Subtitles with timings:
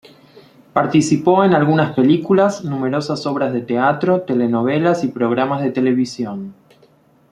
[0.73, 6.55] Participó en algunas películas, numerosas obras de teatro, telenovelas y programas de televisión.